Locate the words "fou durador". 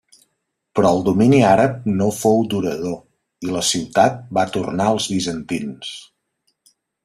2.21-3.47